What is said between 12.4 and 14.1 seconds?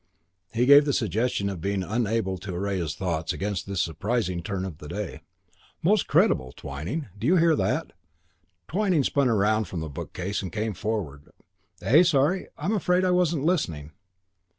I'm afraid I wasn't listening."